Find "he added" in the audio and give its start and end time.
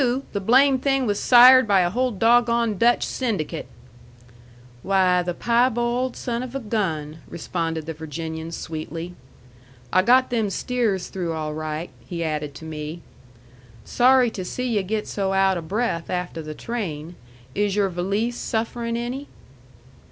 12.03-12.55